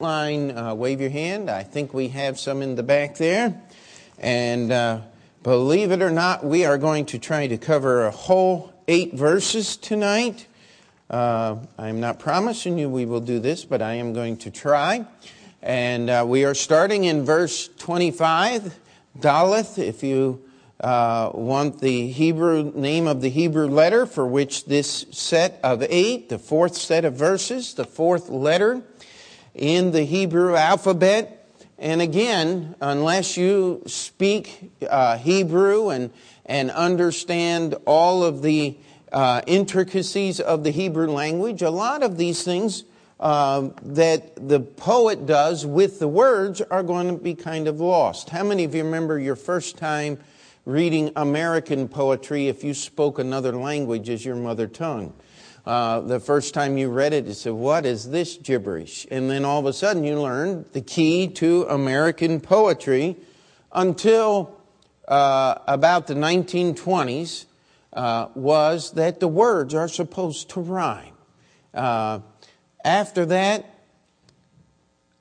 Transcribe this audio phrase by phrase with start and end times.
[0.00, 1.48] line, uh, wave your hand.
[1.48, 3.62] I think we have some in the back there.
[4.18, 5.02] And uh,
[5.44, 9.76] believe it or not, we are going to try to cover a whole eight verses
[9.76, 10.48] tonight.
[11.08, 15.06] Uh, I'm not promising you we will do this, but I am going to try.
[15.62, 18.76] And uh, we are starting in verse 25,
[19.20, 20.42] Daleth, if you
[20.80, 26.30] uh, want the Hebrew name of the Hebrew letter for which this set of eight,
[26.30, 28.82] the fourth set of verses, the fourth letter
[29.54, 31.40] in the Hebrew alphabet.
[31.78, 36.10] And again, unless you speak uh, Hebrew and,
[36.46, 38.76] and understand all of the
[39.12, 42.84] uh, intricacies of the Hebrew language, a lot of these things
[43.20, 48.30] uh, that the poet does with the words are going to be kind of lost.
[48.30, 50.18] How many of you remember your first time
[50.66, 55.14] reading American poetry if you spoke another language as your mother tongue?
[55.66, 59.06] Uh, the first time you read it, you said, What is this gibberish?
[59.10, 63.16] And then all of a sudden you learned the key to American poetry
[63.72, 64.60] until
[65.08, 67.46] uh, about the 1920s
[67.94, 71.14] uh, was that the words are supposed to rhyme.
[71.72, 72.20] Uh,
[72.84, 73.64] after that,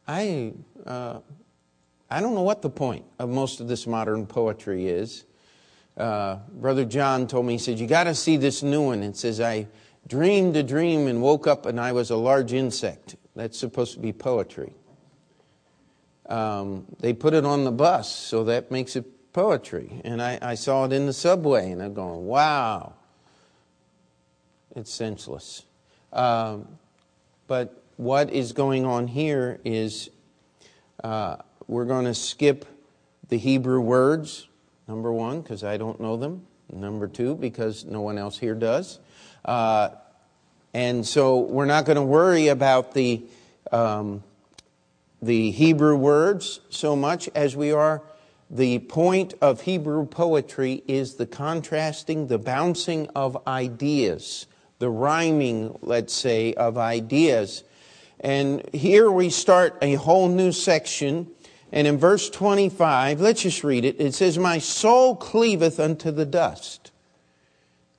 [0.05, 0.53] I,
[0.85, 1.19] uh,
[2.09, 5.23] I don't know what the point of most of this modern poetry is.
[5.95, 9.03] Uh, Brother John told me, he said, You got to see this new one.
[9.03, 9.67] It says, I
[10.07, 13.15] dreamed a dream and woke up and I was a large insect.
[13.35, 14.73] That's supposed to be poetry.
[16.27, 20.01] Um, they put it on the bus, so that makes it poetry.
[20.03, 22.93] And I, I saw it in the subway, and I'm going, wow,
[24.75, 25.63] it's senseless.
[26.13, 26.67] Um,
[27.47, 30.09] but what is going on here is
[31.03, 32.65] uh, we're going to skip
[33.29, 34.47] the Hebrew words,
[34.87, 36.45] number one, because I don't know them.
[36.71, 38.99] Number two, because no one else here does.
[39.45, 39.89] Uh,
[40.73, 43.21] and so we're not going to worry about the,
[43.71, 44.23] um,
[45.21, 48.01] the Hebrew words so much as we are.
[48.49, 54.47] The point of Hebrew poetry is the contrasting, the bouncing of ideas,
[54.79, 57.63] the rhyming, let's say, of ideas.
[58.19, 61.27] And here we start a whole new section.
[61.71, 63.99] And in verse 25, let's just read it.
[63.99, 66.91] It says, My soul cleaveth unto the dust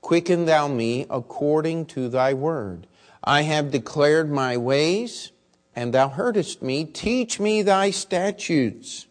[0.05, 2.87] Quicken thou me according to thy word.
[3.25, 5.33] I have declared my ways,
[5.75, 6.85] and thou heardest me.
[6.85, 9.07] Teach me thy statutes.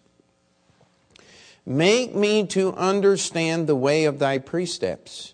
[1.65, 5.33] Make me to understand the way of thy precepts.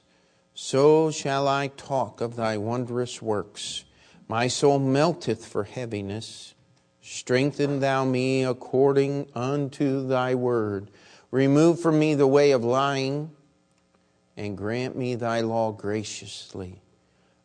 [0.53, 3.84] So shall I talk of thy wondrous works.
[4.30, 6.53] My soul melteth for heaviness.
[7.02, 10.90] Strengthen thou me according unto thy word.
[11.31, 13.31] Remove from me the way of lying
[14.39, 16.81] and grant me thy law graciously.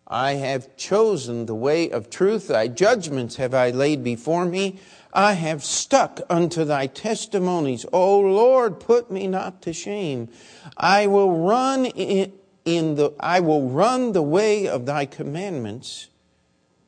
[0.06, 4.78] I have chosen the way of truth, thy judgments have I laid before me.
[5.12, 7.84] I have stuck unto thy testimonies.
[7.93, 10.28] O Lord, put me not to shame.
[10.77, 12.33] I will run in,
[12.65, 16.09] the I will run the way of thy commandments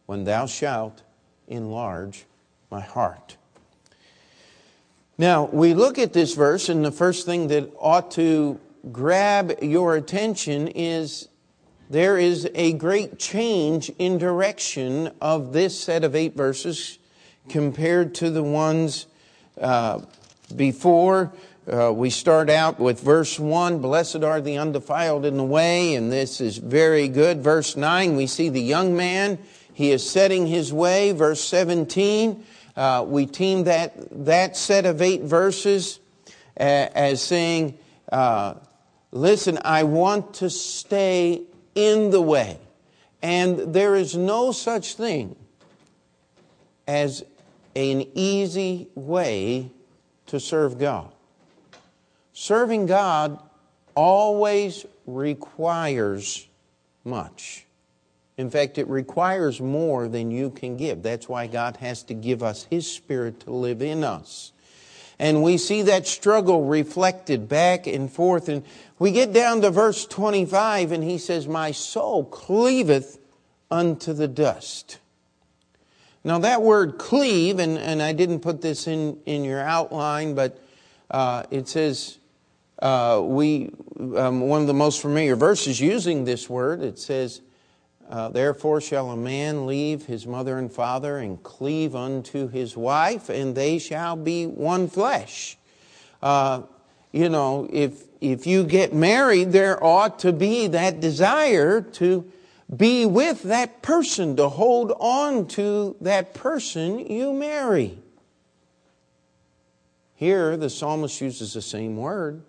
[0.06, 1.02] when thou shalt
[1.48, 2.26] enlarge
[2.70, 3.36] my heart.
[5.18, 8.60] Now, we look at this verse, and the first thing that ought to
[8.92, 11.28] grab your attention is
[11.88, 16.98] there is a great change in direction of this set of eight verses
[17.48, 19.06] compared to the ones
[19.60, 20.00] uh,
[20.54, 21.32] before.
[21.70, 26.12] Uh, we start out with verse 1 Blessed are the undefiled in the way, and
[26.12, 27.42] this is very good.
[27.42, 29.38] Verse 9, we see the young man,
[29.72, 31.12] he is setting his way.
[31.12, 32.44] Verse 17,
[32.76, 33.94] uh, we team that,
[34.24, 35.98] that set of eight verses
[36.58, 36.62] uh,
[36.94, 37.76] as saying,
[38.12, 38.54] uh,
[39.16, 41.42] Listen, I want to stay
[41.74, 42.58] in the way.
[43.22, 45.36] And there is no such thing
[46.86, 47.24] as
[47.74, 49.70] an easy way
[50.26, 51.10] to serve God.
[52.34, 53.40] Serving God
[53.94, 56.46] always requires
[57.02, 57.64] much.
[58.36, 61.02] In fact, it requires more than you can give.
[61.02, 64.52] That's why God has to give us His Spirit to live in us.
[65.18, 68.48] And we see that struggle reflected back and forth.
[68.48, 68.64] And
[68.98, 73.18] we get down to verse 25, and he says, My soul cleaveth
[73.70, 74.98] unto the dust.
[76.24, 80.60] Now, that word cleave, and, and I didn't put this in, in your outline, but
[81.10, 82.18] uh, it says,
[82.80, 87.42] uh, we, um, one of the most familiar verses using this word, it says,
[88.08, 93.28] uh, Therefore shall a man leave his mother and father and cleave unto his wife,
[93.28, 95.56] and they shall be one flesh.
[96.22, 96.62] Uh,
[97.12, 102.30] you know, if if you get married, there ought to be that desire to
[102.74, 107.98] be with that person, to hold on to that person you marry.
[110.14, 112.42] Here, the psalmist uses the same word.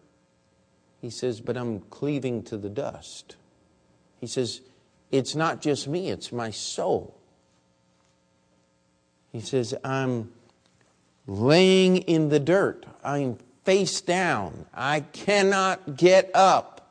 [1.01, 3.35] He says, But I'm cleaving to the dust.
[4.19, 4.61] He says,
[5.11, 7.13] It's not just me, it's my soul.
[9.31, 10.31] He says, I'm
[11.27, 12.85] laying in the dirt.
[13.03, 13.37] I'm
[13.67, 14.65] face down.
[14.73, 16.89] I cannot get up.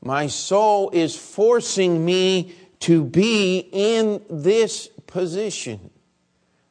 [0.00, 5.90] My soul is forcing me to be in this position.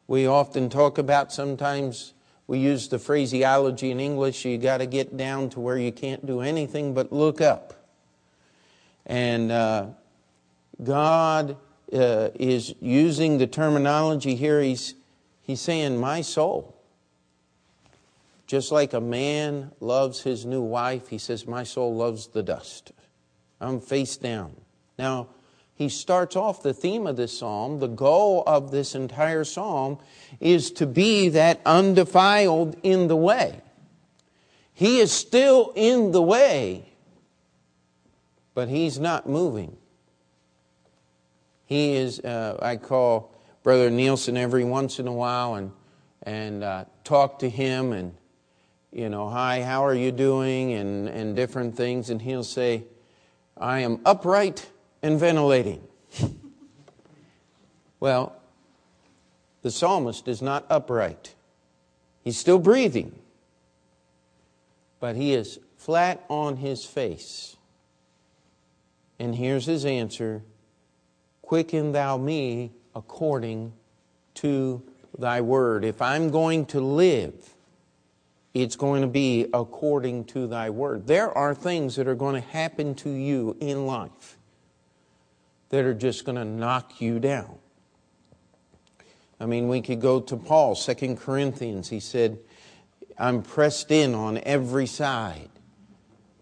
[0.07, 2.13] We often talk about sometimes
[2.47, 6.25] we use the phraseology in English you got to get down to where you can't
[6.25, 7.73] do anything but look up.
[9.05, 9.87] And uh,
[10.81, 11.57] God
[11.91, 14.61] uh, is using the terminology here.
[14.61, 14.93] He's,
[15.41, 16.74] he's saying, My soul.
[18.47, 22.91] Just like a man loves his new wife, he says, My soul loves the dust.
[23.59, 24.55] I'm face down.
[24.99, 25.29] Now,
[25.73, 27.79] he starts off the theme of this psalm.
[27.79, 29.99] The goal of this entire psalm
[30.39, 33.61] is to be that undefiled in the way.
[34.73, 36.93] He is still in the way,
[38.53, 39.75] but he's not moving.
[41.65, 43.33] He is, uh, I call
[43.63, 45.71] Brother Nielsen every once in a while and,
[46.23, 48.13] and uh, talk to him and
[48.95, 50.71] you know, hi, how are you doing?
[50.71, 52.09] And, and different things.
[52.09, 52.85] And he'll say,
[53.57, 54.69] I am upright
[55.03, 55.85] and ventilating.
[57.99, 58.37] well,
[59.63, 61.35] the psalmist is not upright.
[62.23, 63.13] He's still breathing,
[65.01, 67.57] but he is flat on his face.
[69.19, 70.41] And here's his answer
[71.41, 73.73] Quicken thou me according
[74.35, 74.81] to
[75.17, 75.83] thy word.
[75.83, 77.54] If I'm going to live,
[78.55, 81.07] it's going to be according to thy word.
[81.07, 84.37] There are things that are going to happen to you in life
[85.69, 87.57] that are just going to knock you down.
[89.41, 91.89] I mean, we could go to Paul, Second Corinthians.
[91.89, 92.39] He said,
[93.19, 95.49] I'm pressed in on every side.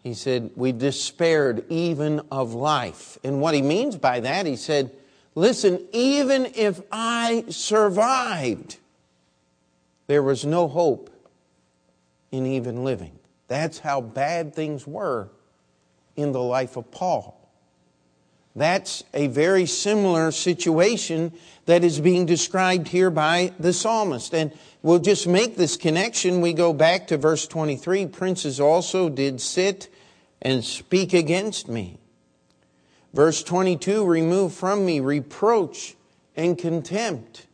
[0.04, 3.18] He said, We despaired even of life.
[3.24, 4.92] And what he means by that, he said,
[5.34, 8.78] Listen, even if I survived,
[10.06, 11.10] there was no hope
[12.34, 13.18] in even living.
[13.48, 15.30] That's how bad things were
[16.16, 17.40] in the life of Paul.
[18.56, 21.32] That's a very similar situation
[21.68, 24.34] that is being described here by the psalmist.
[24.34, 24.52] And
[24.82, 26.42] we'll just make this connection.
[26.42, 29.94] We go back to verse 23 Princes also did sit
[30.42, 32.00] and speak against me.
[33.14, 35.96] Verse 22 Remove from me reproach
[36.36, 37.46] and contempt.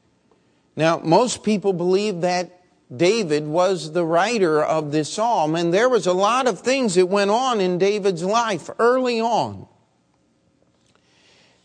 [0.78, 2.59] Now, most people believe that
[2.96, 7.06] David was the writer of this psalm, and there was a lot of things that
[7.06, 9.68] went on in David's life early on.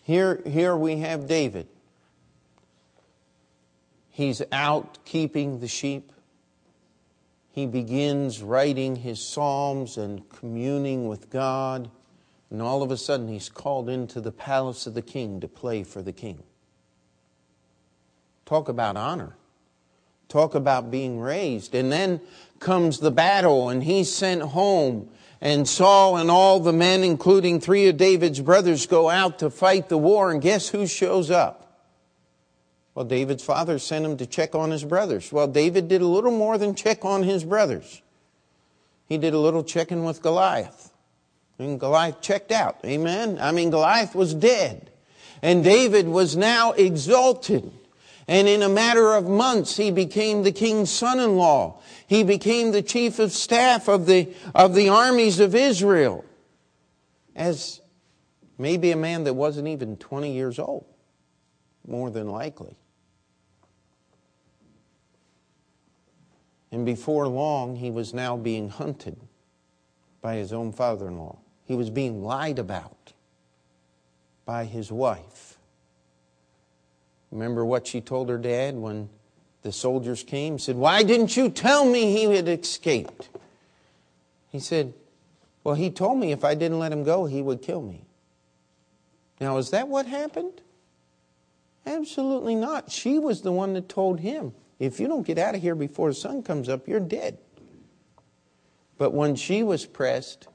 [0.02, 1.66] Here, here we have David.
[4.10, 6.12] He's out keeping the sheep.
[7.50, 11.90] He begins writing his psalms and communing with God,
[12.50, 15.84] and all of a sudden he's called into the palace of the king to play
[15.84, 16.42] for the king.
[18.44, 19.36] Talk about honor.
[20.34, 21.76] Talk about being raised.
[21.76, 22.20] And then
[22.58, 25.08] comes the battle, and he's sent home.
[25.40, 29.88] And Saul and all the men, including three of David's brothers, go out to fight
[29.88, 30.32] the war.
[30.32, 31.86] And guess who shows up?
[32.96, 35.30] Well, David's father sent him to check on his brothers.
[35.30, 38.02] Well, David did a little more than check on his brothers.
[39.08, 40.90] He did a little checking with Goliath.
[41.60, 42.80] And Goliath checked out.
[42.84, 43.38] Amen?
[43.40, 44.90] I mean, Goliath was dead.
[45.42, 47.70] And David was now exalted.
[48.26, 51.80] And in a matter of months, he became the king's son in law.
[52.06, 56.24] He became the chief of staff of the, of the armies of Israel.
[57.36, 57.80] As
[58.56, 60.86] maybe a man that wasn't even 20 years old,
[61.86, 62.76] more than likely.
[66.72, 69.20] And before long, he was now being hunted
[70.20, 71.38] by his own father in law.
[71.66, 73.12] He was being lied about
[74.44, 75.53] by his wife.
[77.34, 79.10] Remember what she told her dad when
[79.62, 80.56] the soldiers came?
[80.60, 83.28] Said, Why didn't you tell me he had escaped?
[84.50, 84.94] He said,
[85.64, 88.04] Well, he told me if I didn't let him go, he would kill me.
[89.40, 90.62] Now, is that what happened?
[91.84, 92.92] Absolutely not.
[92.92, 96.10] She was the one that told him, If you don't get out of here before
[96.10, 97.38] the sun comes up, you're dead.
[98.96, 100.46] But when she was pressed,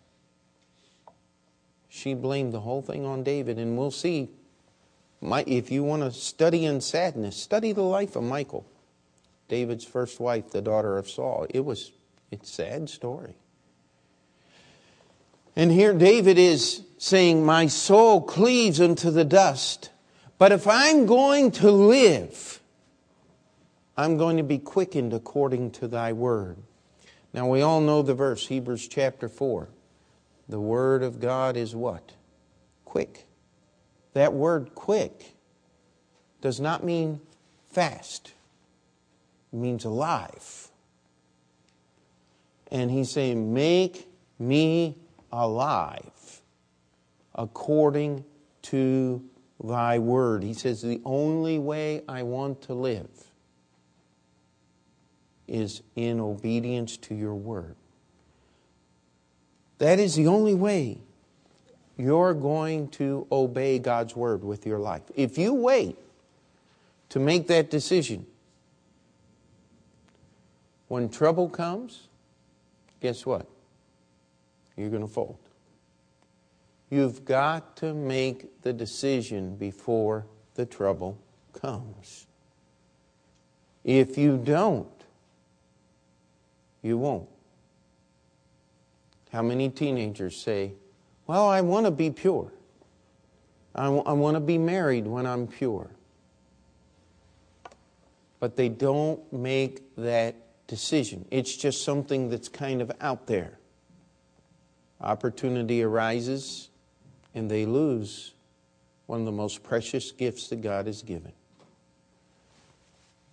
[1.89, 3.59] she blamed the whole thing on David.
[3.59, 4.29] And we'll see
[5.21, 8.65] my, if you want to study in sadness, study the life of Michal,
[9.47, 11.45] David's first wife, the daughter of Saul.
[11.49, 11.91] It was
[12.31, 13.35] it's a sad story.
[15.55, 19.89] And here David is saying, My soul cleaves unto the dust.
[20.37, 22.61] But if I'm going to live,
[23.97, 26.57] I'm going to be quickened according to thy word.
[27.33, 29.67] Now we all know the verse, Hebrews chapter 4.
[30.47, 32.13] The word of God is what?
[32.85, 33.27] Quick.
[34.19, 35.31] That word quick
[36.41, 37.21] does not mean
[37.69, 38.33] fast,
[39.53, 40.67] it means alive.
[42.69, 44.97] And he's saying, Make me
[45.31, 46.41] alive
[47.33, 48.25] according
[48.63, 49.23] to
[49.63, 50.43] thy word.
[50.43, 53.31] He says, The only way I want to live
[55.47, 57.77] is in obedience to your word.
[59.77, 61.03] That is the only way
[61.99, 65.01] you're going to obey God's word with your life.
[65.15, 65.97] If you wait
[67.09, 68.25] to make that decision,
[70.87, 72.07] when trouble comes,
[73.01, 73.45] guess what?
[74.77, 75.37] You're going to fold.
[76.89, 80.25] You've got to make the decision before
[80.55, 81.17] the trouble
[81.51, 82.27] comes.
[83.83, 84.87] If you don't,
[86.81, 87.27] you won't.
[89.33, 90.71] How many teenagers say,
[91.29, 92.51] Well, I want to be pure.
[93.75, 95.91] I, w- I want to be married when I'm pure.
[98.39, 101.27] But they don't make that decision.
[101.29, 103.59] It's just something that's kind of out there.
[105.01, 106.69] Opportunity arises,
[107.35, 108.33] and they lose
[109.05, 111.33] one of the most precious gifts that God has given.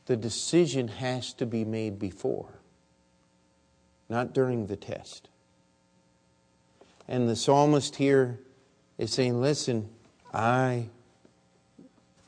[0.05, 2.61] The decision has to be made before
[4.11, 5.31] not during the test.
[7.09, 8.41] And the psalmist here
[8.99, 9.89] is saying, Listen,
[10.33, 10.89] I,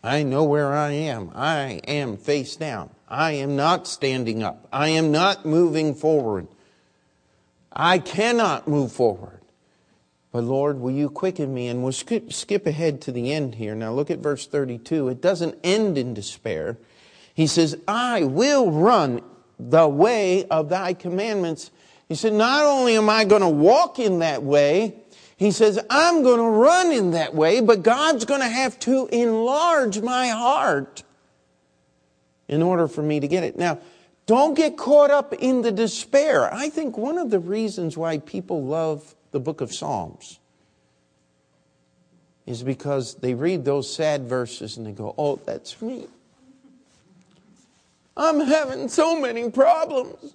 [0.03, 1.31] I know where I am.
[1.35, 2.91] I am face down.
[3.09, 4.69] I am not standing up.
[4.73, 6.47] I am not moving forward.
[7.73, 9.41] I cannot move forward.
[10.31, 11.69] But Lord, will you quicken me?
[11.69, 13.75] And we'll skip, skip ahead to the end here.
[13.75, 15.09] Now look at verse 32.
[15.09, 16.77] It doesn't end in despair.
[17.35, 19.23] He says, I will run
[19.59, 21.71] the way of thy commandments.
[22.09, 24.95] He said, Not only am I going to walk in that way,
[25.37, 29.07] he says, I'm going to run in that way, but God's going to have to
[29.13, 31.05] enlarge my heart
[32.49, 33.57] in order for me to get it.
[33.57, 33.79] Now,
[34.27, 36.53] don't get caught up in the despair.
[36.53, 40.39] I think one of the reasons why people love the book of Psalms
[42.45, 46.07] is because they read those sad verses and they go, Oh, that's me.
[48.17, 50.35] I'm having so many problems.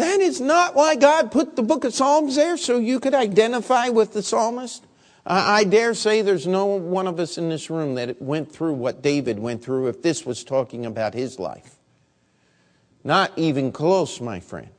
[0.00, 3.90] That is not why God put the book of Psalms there, so you could identify
[3.90, 4.82] with the psalmist.
[5.26, 9.02] I dare say there's no one of us in this room that went through what
[9.02, 11.76] David went through if this was talking about his life.
[13.04, 14.70] Not even close, my friend.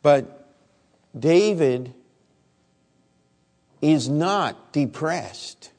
[0.00, 0.54] But
[1.14, 1.92] David
[3.82, 5.72] is not depressed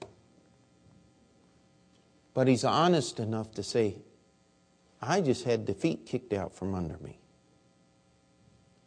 [2.34, 3.96] but he's honest enough to say,
[5.08, 7.18] I just had the feet kicked out from under me.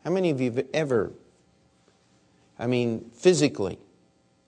[0.04, 1.12] How many of you have ever,
[2.58, 3.78] I mean, physically,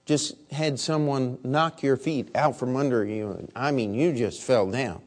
[0.07, 3.49] just had someone knock your feet out from under you?
[3.55, 5.03] I mean, you just fell down.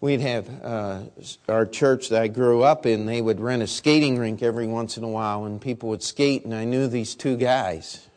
[0.00, 1.00] We'd have uh,
[1.48, 4.96] our church that I grew up in, they would rent a skating rink every once
[4.96, 8.08] in a while, and people would skate, and I knew these two guys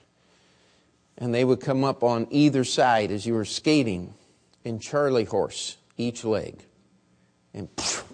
[1.18, 4.14] and they would come up on either side as you were skating
[4.64, 6.60] in Charlie horse, each leg.
[7.54, 7.70] And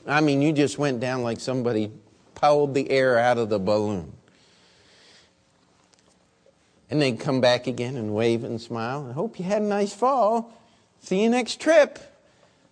[0.06, 1.92] I mean, you just went down like somebody
[2.36, 4.14] pulled the air out of the balloon.
[6.90, 9.08] And they'd come back again and wave and smile.
[9.10, 10.52] I hope you had a nice fall.
[11.02, 12.00] See you next trip.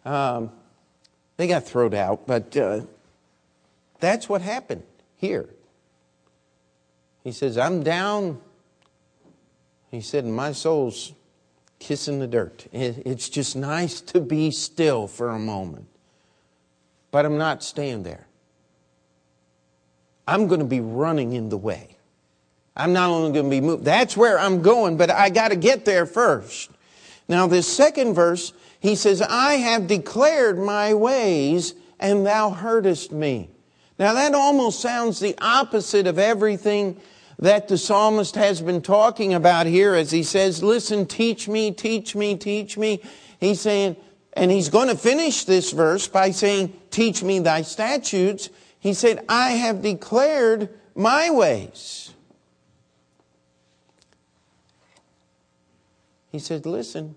[0.03, 0.51] Um,
[1.37, 2.81] they got thrown out, but uh,
[3.99, 4.83] that's what happened
[5.17, 5.47] here.
[7.23, 8.41] He says, I'm down
[9.91, 11.13] he said, My soul's
[11.79, 12.67] kissing the dirt.
[12.71, 15.87] It's just nice to be still for a moment.
[17.11, 18.27] But I'm not staying there.
[20.27, 21.95] I'm going to be running in the way.
[22.75, 23.85] I'm not only going to be moved.
[23.85, 26.69] That's where I'm going, but I got to get there first.
[27.27, 33.49] Now, this second verse, he says, I have declared my ways, and thou heardest me.
[33.97, 36.99] Now, that almost sounds the opposite of everything
[37.39, 42.15] that the psalmist has been talking about here as he says, Listen, teach me, teach
[42.15, 43.01] me, teach me.
[43.39, 43.95] He's saying,
[44.33, 48.49] and he's going to finish this verse by saying, Teach me thy statutes.
[48.79, 52.13] He said, I have declared my ways.
[56.31, 57.15] He said, Listen,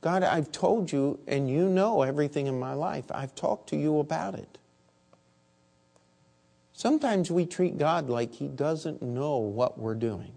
[0.00, 3.04] God, I've told you, and you know everything in my life.
[3.10, 4.58] I've talked to you about it.
[6.76, 10.32] Sometimes we treat God like He doesn't know what we're doing.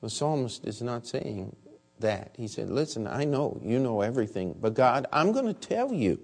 [0.00, 1.54] The psalmist is not saying
[1.98, 2.34] that.
[2.38, 6.18] He said, Listen, I know you know everything, but God, I'm going to tell you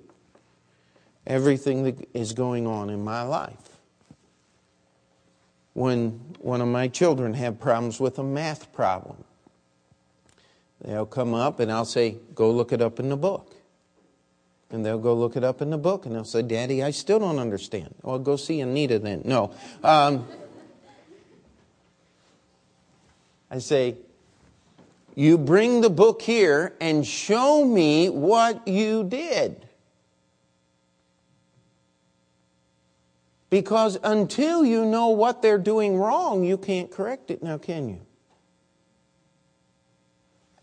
[1.26, 3.76] everything that is going on in my life.
[5.74, 9.22] When one of my children have problems with a math problem,
[10.82, 13.52] they'll come up and I'll say, Go look it up in the book.
[14.70, 17.18] And they'll go look it up in the book and they'll say, Daddy, I still
[17.18, 17.94] don't understand.
[18.02, 19.22] Well, go see Anita then.
[19.24, 19.52] No.
[19.82, 20.26] Um,
[23.50, 23.96] I say,
[25.14, 29.66] You bring the book here and show me what you did.
[33.48, 38.05] Because until you know what they're doing wrong, you can't correct it now, can you?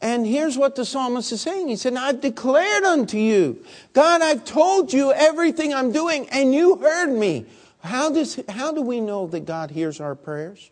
[0.04, 1.70] And here's what the psalmist is saying.
[1.70, 6.76] He said, I've declared unto you, God, I've told you everything I'm doing, and you
[6.76, 7.46] heard me.
[7.80, 10.72] How, does, how do we know that God hears our prayers?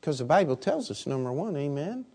[0.00, 2.06] Because the Bible tells us, number one, amen.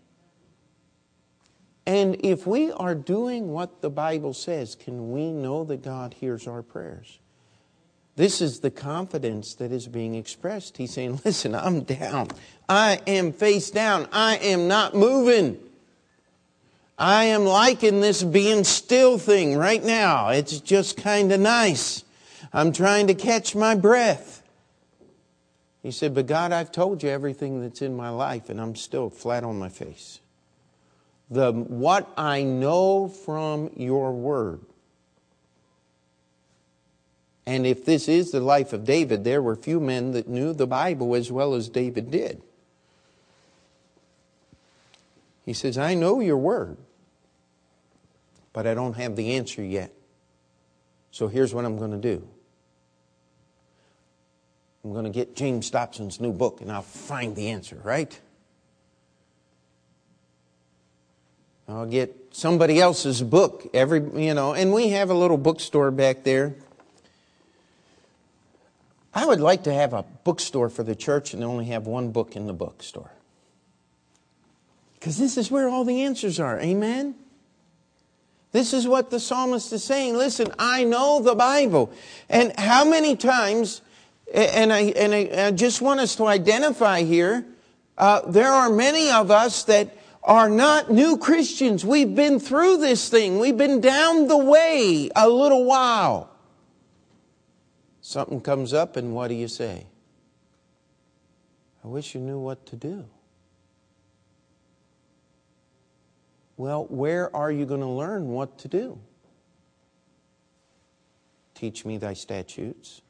[1.86, 6.48] And if we are doing what the Bible says, can we know that God hears
[6.48, 7.19] our prayers?
[8.16, 10.76] This is the confidence that is being expressed.
[10.76, 12.28] He's saying, Listen, I'm down.
[12.68, 14.08] I am face down.
[14.12, 15.58] I am not moving.
[16.98, 20.28] I am liking this being still thing right now.
[20.28, 22.04] It's just kind of nice.
[22.52, 24.42] I'm trying to catch my breath.
[25.82, 29.08] He said, But God, I've told you everything that's in my life, and I'm still
[29.08, 30.20] flat on my face.
[31.30, 34.60] The, what I know from your word
[37.50, 40.68] and if this is the life of David, there were few men that knew the
[40.68, 42.40] Bible as well as David did.
[45.44, 46.76] He says, I know your word,
[48.52, 49.92] but I don't have the answer yet.
[51.10, 52.24] So here's what I'm going to do
[54.84, 58.16] I'm going to get James Dobson's new book and I'll find the answer, right?
[61.68, 66.22] I'll get somebody else's book every, you know, and we have a little bookstore back
[66.22, 66.54] there.
[69.12, 72.36] I would like to have a bookstore for the church and only have one book
[72.36, 73.10] in the bookstore.
[74.94, 76.60] Because this is where all the answers are.
[76.60, 77.14] Amen?
[78.52, 80.16] This is what the psalmist is saying.
[80.16, 81.92] Listen, I know the Bible.
[82.28, 83.82] And how many times,
[84.32, 87.46] and I, and I just want us to identify here,
[87.96, 91.84] uh, there are many of us that are not new Christians.
[91.84, 93.38] We've been through this thing.
[93.38, 96.29] We've been down the way a little while.
[98.10, 99.86] Something comes up, and what do you say?
[101.84, 103.04] I wish you knew what to do.
[106.56, 108.98] Well, where are you going to learn what to do?
[111.54, 113.00] Teach me thy statutes.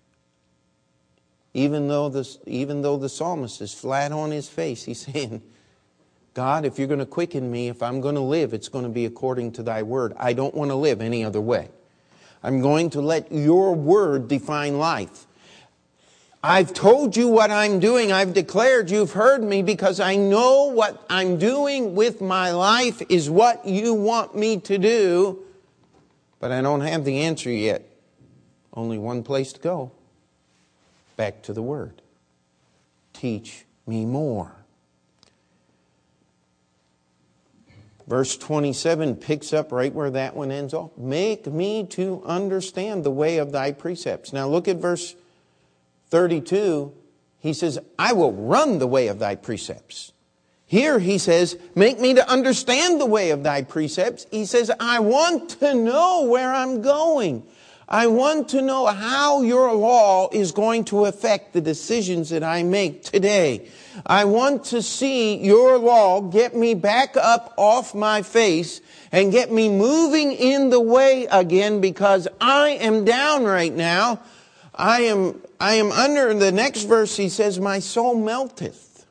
[1.54, 5.40] Even though, the, even though the psalmist is flat on his face, he's saying,
[6.34, 8.90] God, if you're going to quicken me, if I'm going to live, it's going to
[8.90, 10.12] be according to thy word.
[10.18, 11.70] I don't want to live any other way.
[12.42, 15.26] I'm going to let your word define life.
[16.42, 18.12] I've told you what I'm doing.
[18.12, 23.28] I've declared you've heard me because I know what I'm doing with my life is
[23.28, 25.38] what you want me to do,
[26.38, 27.84] but I don't have the answer yet.
[28.72, 29.92] Only one place to go
[31.16, 32.00] back to the Word.
[33.12, 34.59] Teach me more.
[38.10, 40.90] Verse 27 picks up right where that one ends off.
[40.98, 44.32] Make me to understand the way of thy precepts.
[44.32, 45.14] Now look at verse
[46.08, 46.92] 32.
[47.38, 50.10] He says, I will run the way of thy precepts.
[50.66, 54.26] Here he says, Make me to understand the way of thy precepts.
[54.32, 57.46] He says, I want to know where I'm going.
[57.88, 62.64] I want to know how your law is going to affect the decisions that I
[62.64, 63.68] make today.
[64.06, 68.80] I want to see your law get me back up off my face
[69.12, 74.20] and get me moving in the way again because I am down right now.
[74.74, 77.16] I am, I am under In the next verse.
[77.16, 79.06] He says, my soul melteth.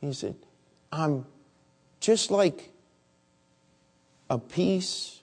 [0.00, 0.36] He said,
[0.90, 1.26] I'm
[2.00, 2.70] just like
[4.28, 5.20] a piece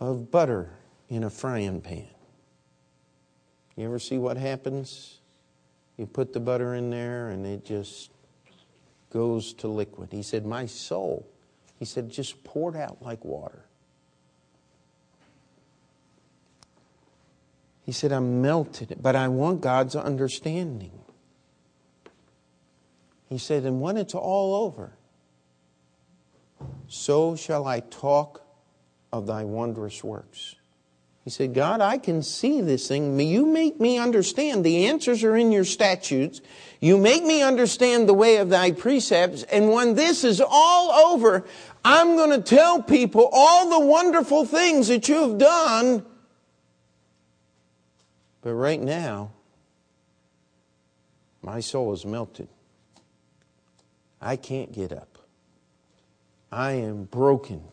[0.00, 0.70] of butter
[1.08, 2.08] in a frying pan.
[3.76, 5.15] You ever see what happens?
[5.96, 8.10] You put the butter in there and it just
[9.10, 10.10] goes to liquid.
[10.12, 11.26] He said, My soul,
[11.78, 13.64] he said, just poured out like water.
[17.82, 20.90] He said, I'm melted, but I want God's understanding.
[23.28, 24.92] He said, and when it's all over,
[26.88, 28.42] so shall I talk
[29.12, 30.56] of thy wondrous works.
[31.26, 33.18] He said, God, I can see this thing.
[33.18, 34.64] You make me understand.
[34.64, 36.40] The answers are in your statutes.
[36.80, 39.42] You make me understand the way of thy precepts.
[39.42, 41.44] And when this is all over,
[41.84, 46.06] I'm going to tell people all the wonderful things that you have done.
[48.40, 49.32] But right now,
[51.42, 52.46] my soul is melted.
[54.20, 55.18] I can't get up.
[56.52, 57.64] I am broken.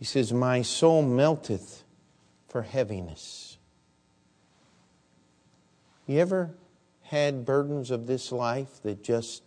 [0.00, 1.84] He says, My soul melteth
[2.48, 3.58] for heaviness.
[6.06, 6.54] You ever
[7.02, 9.42] had burdens of this life that just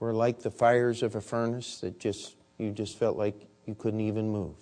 [0.00, 4.00] were like the fires of a furnace that just you just felt like you couldn't
[4.00, 4.56] even move?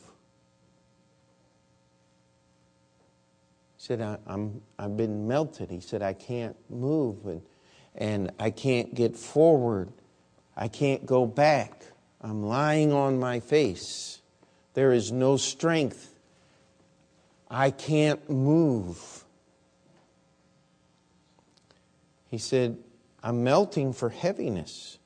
[3.77, 5.71] He said, I, am I've been melted.
[5.71, 7.43] He said, I can't move and,
[7.95, 9.93] and I can't get forward.
[10.57, 11.85] I can't go back.
[12.27, 14.21] I'm lying on my face.
[14.75, 16.19] There is no strength.
[17.49, 19.25] I can't move.
[22.29, 22.79] He said,
[23.23, 24.99] I'm melting for heaviness.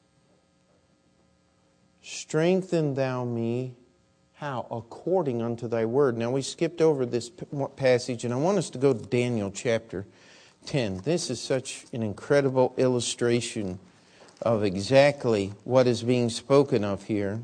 [2.00, 3.74] Strengthen thou me.
[4.36, 4.66] How?
[4.70, 6.16] According unto thy word.
[6.16, 7.30] Now, we skipped over this
[7.76, 10.06] passage, and I want us to go to Daniel chapter
[10.64, 11.02] 10.
[11.04, 13.78] This is such an incredible illustration
[14.42, 17.40] of exactly what is being spoken of here.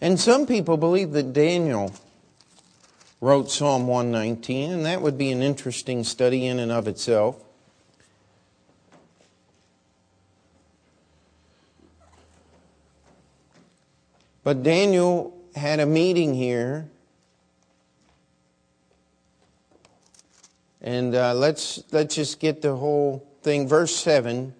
[0.00, 1.92] And some people believe that Daniel
[3.20, 7.36] wrote Psalm 119, and that would be an interesting study in and of itself.
[14.44, 16.88] But Daniel had a meeting here.
[20.80, 23.68] And uh, let's, let's just get the whole thing.
[23.68, 24.54] Verse 7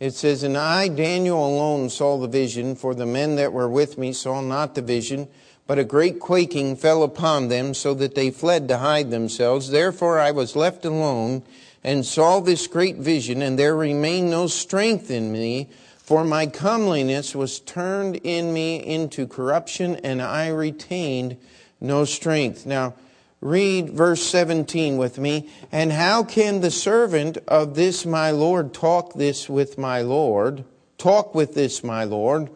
[0.00, 3.98] it says, And I, Daniel, alone saw the vision, for the men that were with
[3.98, 5.28] me saw not the vision,
[5.66, 9.70] but a great quaking fell upon them, so that they fled to hide themselves.
[9.70, 11.42] Therefore I was left alone,
[11.84, 17.34] and saw this great vision, and there remained no strength in me, for my comeliness
[17.34, 21.36] was turned in me into corruption, and I retained
[21.80, 22.64] no strength.
[22.64, 22.94] Now,
[23.40, 25.48] Read verse 17 with me.
[25.70, 30.64] And how can the servant of this my Lord talk this with my Lord?
[30.96, 32.50] Talk with this my Lord.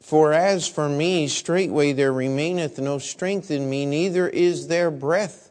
[0.00, 5.50] For as for me, straightway there remaineth no strength in me, neither is there breath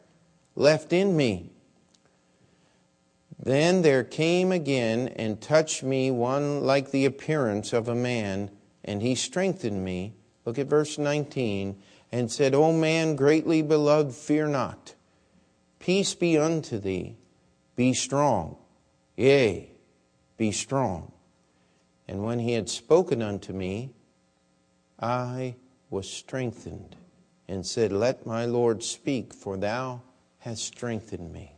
[0.55, 1.49] left in me.
[3.39, 8.51] Then there came again and touched me one like the appearance of a man,
[8.85, 10.13] and he strengthened me.
[10.45, 11.75] Look at verse 19
[12.13, 14.93] and said, O man greatly beloved, fear not.
[15.79, 17.17] Peace be unto thee.
[17.75, 18.55] Be strong.
[19.17, 19.71] Yea,
[20.37, 21.11] be strong.
[22.07, 23.93] And when he had spoken unto me,
[24.99, 25.55] I
[25.89, 26.95] was strengthened
[27.47, 30.03] and said, Let my Lord speak, for thou
[30.37, 31.55] hast strengthened me.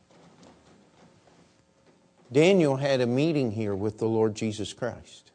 [2.31, 5.33] Daniel had a meeting here with the Lord Jesus Christ.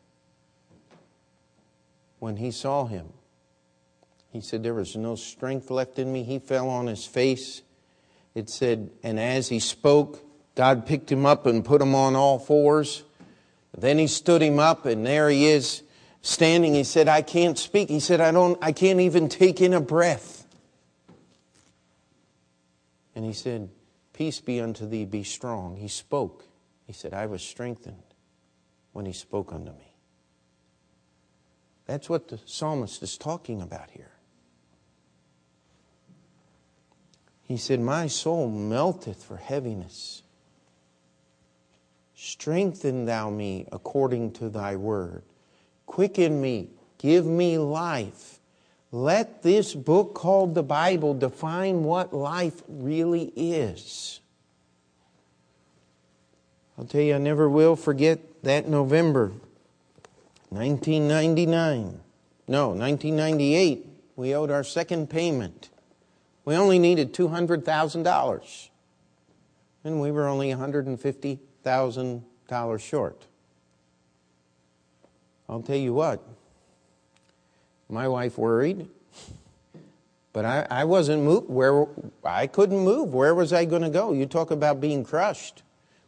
[2.21, 3.13] When he saw him,
[4.33, 6.23] he said, There was no strength left in me.
[6.23, 7.63] He fell on his face.
[8.35, 12.39] It said, And as he spoke, God picked him up and put him on all
[12.39, 13.05] fours.
[13.77, 15.83] Then he stood him up, and there he is
[16.23, 16.75] standing.
[16.75, 17.89] He said, I can't speak.
[17.89, 20.47] He said, I, don't, I can't even take in a breath.
[23.15, 23.69] And he said,
[24.13, 25.77] Peace be unto thee, be strong.
[25.77, 26.45] He spoke.
[26.87, 28.03] He said, I was strengthened
[28.93, 29.97] when he spoke unto me.
[31.87, 34.13] That's what the psalmist is talking about here.
[37.51, 40.23] He said, My soul melteth for heaviness.
[42.15, 45.25] Strengthen thou me according to thy word.
[45.85, 48.39] Quicken me, give me life.
[48.93, 54.21] Let this book called the Bible define what life really is.
[56.79, 59.33] I'll tell you, I never will forget that November
[60.51, 61.99] 1999.
[62.47, 63.89] No, 1998.
[64.15, 65.69] We owed our second payment.
[66.51, 68.69] We only needed $200,000,
[69.85, 73.27] and we were only $150,000 short.
[75.49, 76.21] I'll tell you what,
[77.89, 78.89] my wife worried,
[80.33, 81.49] but I, I wasn't moved.
[81.49, 81.87] Where
[82.25, 83.15] I couldn't move.
[83.15, 84.13] Where was I going to go?
[84.13, 85.63] You talk about being crushed.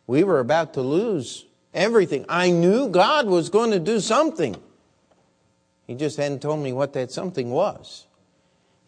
[0.08, 2.24] We were about to lose everything.
[2.28, 4.56] I knew God was going to do something.
[5.86, 8.08] He just hadn't told me what that something was.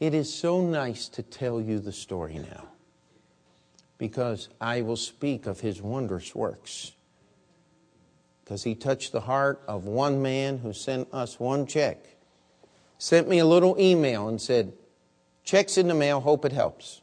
[0.01, 2.69] It is so nice to tell you the story now
[3.99, 6.93] because I will speak of his wondrous works.
[8.45, 12.05] because he touched the heart of one man who sent us one check.
[12.99, 14.75] Sent me a little email and said,
[15.45, 17.01] Check's in the mail, hope it helps.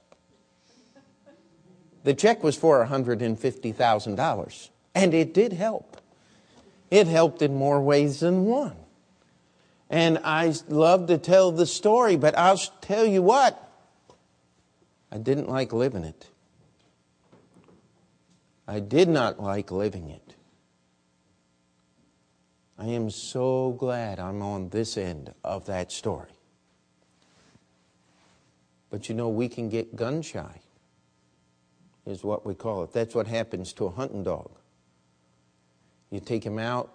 [2.03, 5.97] The check was for $150,000, and it did help.
[6.91, 8.75] It helped in more ways than one.
[9.91, 13.69] And I love to tell the story, but I'll tell you what,
[15.11, 16.27] I didn't like living it.
[18.65, 20.35] I did not like living it.
[22.79, 26.31] I am so glad I'm on this end of that story.
[28.89, 30.61] But you know, we can get gun shy,
[32.05, 32.93] is what we call it.
[32.93, 34.51] That's what happens to a hunting dog.
[36.11, 36.93] You take him out,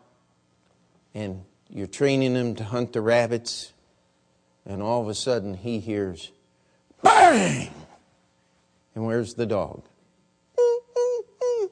[1.15, 3.73] and you're training him to hunt the rabbits,
[4.65, 6.31] and all of a sudden he hears
[7.03, 7.71] bang!
[8.95, 9.83] And where's the dog?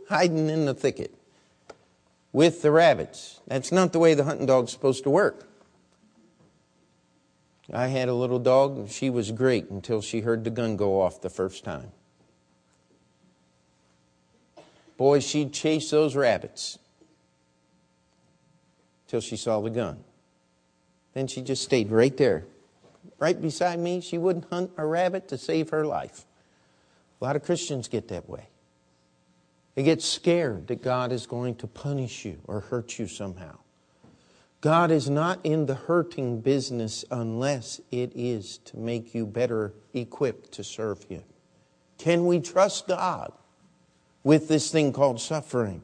[0.09, 1.15] Hiding in the thicket
[2.33, 3.41] with the rabbits.
[3.47, 5.49] That's not the way the hunting dog's supposed to work.
[7.73, 11.01] I had a little dog, and she was great until she heard the gun go
[11.01, 11.93] off the first time.
[14.99, 16.79] Boy, she'd chase those rabbits
[19.09, 20.03] till she saw the gun.
[21.13, 22.45] Then she just stayed right there,
[23.19, 24.01] right beside me.
[24.01, 26.25] She wouldn't hunt a rabbit to save her life.
[27.21, 28.49] A lot of Christians get that way.
[29.75, 33.59] They get scared that God is going to punish you or hurt you somehow.
[34.61, 40.53] God is not in the hurting business unless it is to make you better equipped
[40.53, 41.23] to serve Him.
[41.99, 43.33] Can we trust God
[44.23, 45.83] with this thing called suffering?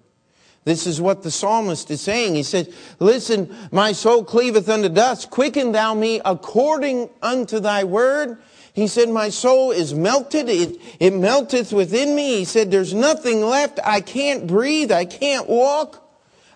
[0.64, 2.34] This is what the psalmist is saying.
[2.34, 5.30] He says, Listen, my soul cleaveth unto dust.
[5.30, 8.38] Quicken thou me according unto thy word.
[8.74, 10.48] He said, My soul is melted.
[10.48, 12.38] It, it melteth within me.
[12.38, 13.80] He said, There's nothing left.
[13.82, 14.92] I can't breathe.
[14.92, 16.06] I can't walk.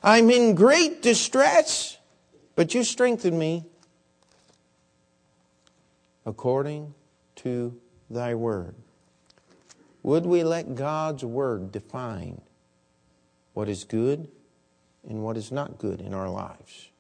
[0.03, 1.97] I'm in great distress.
[2.57, 3.65] But you strengthen me
[6.27, 6.95] according
[7.37, 8.75] to thy word.
[10.03, 12.43] Would we let God's word define
[13.55, 14.29] what is good
[15.09, 16.91] and what is not good in our lives.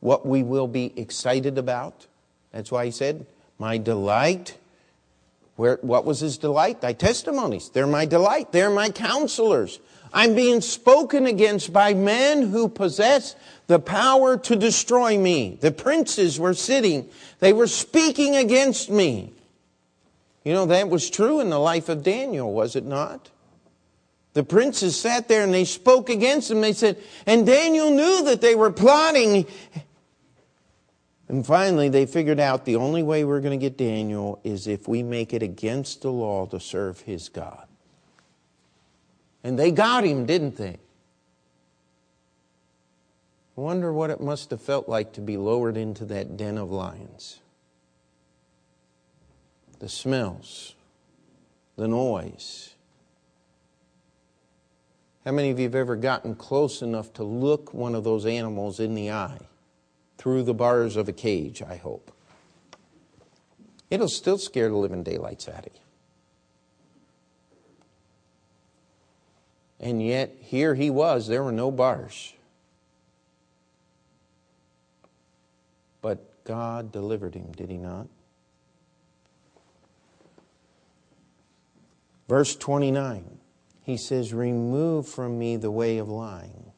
[0.00, 2.06] What we will be excited about.
[2.52, 3.26] That's why he said,
[3.58, 4.58] My delight.
[5.56, 6.82] Where, what was his delight?
[6.82, 7.70] Thy testimonies.
[7.70, 8.52] They're my delight.
[8.52, 9.80] They're my counselors.
[10.12, 13.34] I'm being spoken against by men who possess
[13.66, 15.58] the power to destroy me.
[15.60, 19.32] The princes were sitting, they were speaking against me.
[20.44, 23.30] You know, that was true in the life of Daniel, was it not?
[24.36, 26.60] The princes sat there and they spoke against him.
[26.60, 29.46] They said, and Daniel knew that they were plotting.
[31.26, 34.86] And finally, they figured out the only way we're going to get Daniel is if
[34.86, 37.66] we make it against the law to serve his God.
[39.42, 40.76] And they got him, didn't they?
[43.56, 46.70] I wonder what it must have felt like to be lowered into that den of
[46.70, 47.40] lions.
[49.78, 50.74] The smells,
[51.76, 52.74] the noise,
[55.26, 58.78] how many of you have ever gotten close enough to look one of those animals
[58.78, 59.40] in the eye
[60.18, 62.12] through the bars of a cage, I hope?
[63.90, 65.80] It'll still scare the living daylights out of you.
[69.80, 72.32] And yet, here he was, there were no bars.
[76.02, 78.06] But God delivered him, did he not?
[82.28, 83.35] Verse 29
[83.86, 86.72] he says, Remove from me the way of lying,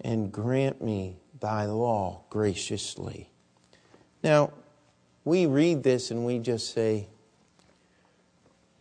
[0.00, 3.28] and grant me thy law graciously.
[4.22, 4.52] Now,
[5.24, 7.08] we read this and we just say,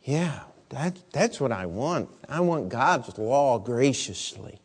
[0.03, 2.09] Yeah, that, that's what I want.
[2.29, 4.59] I want God's law graciously.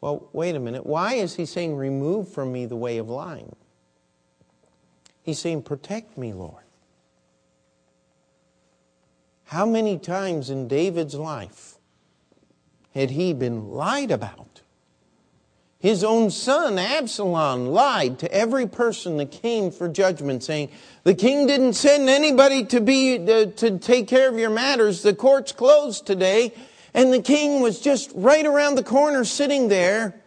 [0.00, 0.86] Well, wait a minute.
[0.86, 3.54] Why is he saying, Remove from me the way of lying?
[5.22, 6.64] He's saying, Protect me, Lord.
[9.52, 11.76] How many times in David's life
[12.94, 14.62] had he been lied about?
[15.78, 20.70] His own son, Absalom, lied to every person that came for judgment, saying,
[21.04, 25.02] The king didn't send anybody to, be, to, to take care of your matters.
[25.02, 26.54] The court's closed today.
[26.94, 30.18] And the king was just right around the corner sitting there.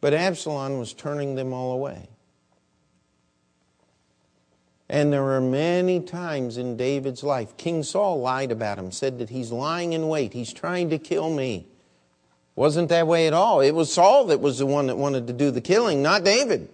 [0.00, 2.08] But Absalom was turning them all away.
[4.90, 9.28] And there are many times in David's life, King Saul lied about him, said that
[9.28, 11.66] he's lying in wait, he's trying to kill me.
[12.56, 13.60] Wasn't that way at all.
[13.60, 16.68] It was Saul that was the one that wanted to do the killing, not David.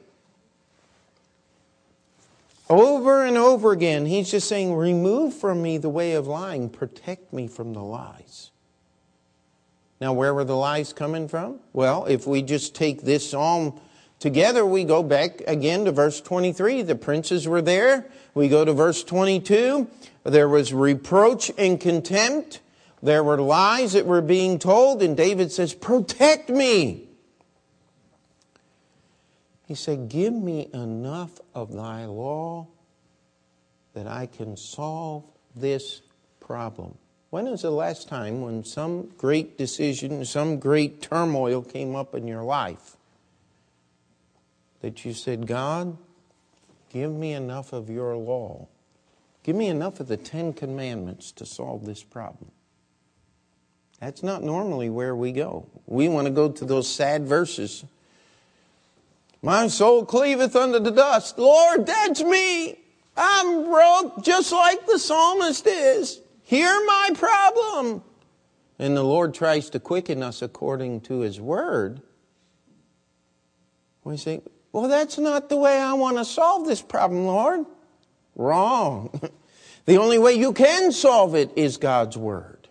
[2.70, 7.32] Over and over again, he's just saying, Remove from me the way of lying, protect
[7.32, 8.50] me from the lies.
[10.00, 11.60] Now, where were the lies coming from?
[11.72, 13.78] Well, if we just take this psalm
[14.24, 16.80] together, we go back again to verse 23.
[16.80, 18.06] The princes were there.
[18.32, 19.86] We go to verse 22.
[20.24, 22.60] There was reproach and contempt.
[23.02, 27.06] There were lies that were being told, and David says, Protect me.
[29.66, 32.68] He said, Give me enough of thy law
[33.92, 36.00] that I can solve this
[36.40, 36.96] problem.
[37.28, 42.26] When is the last time when some great decision, some great turmoil came up in
[42.26, 42.93] your life
[44.84, 45.96] that you said, God,
[46.90, 48.68] give me enough of your law?
[49.42, 52.50] Give me enough of the Ten Commandments to solve this problem.
[53.98, 55.66] That's not normally where we go.
[55.86, 57.86] We want to go to those sad verses.
[59.40, 61.38] My soul cleaveth unto the dust.
[61.38, 62.78] Lord, that's me.
[63.16, 66.20] I'm broke just like the psalmist is.
[66.42, 68.02] Hear my problem.
[68.78, 72.02] And the Lord tries to quicken us according to his word.
[74.04, 74.42] We say,
[74.74, 77.64] well, that's not the way I want to solve this problem, Lord.
[78.36, 79.20] Wrong.
[79.86, 82.68] The only way you can solve it is God's word.